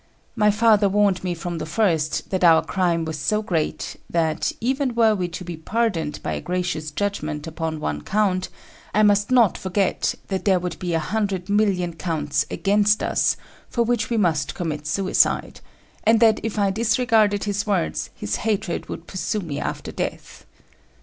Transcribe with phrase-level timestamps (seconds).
[0.35, 4.95] My father warned me from the first that our crime was so great that, even
[4.95, 8.49] were we to be pardoned by a gracious judgment upon one count,
[8.95, 13.37] I must not forget that there would be a hundred million counts against us
[13.69, 15.59] for which we must commit suicide:
[16.03, 20.47] and that if I disregarded his words his hatred would pursue me after death.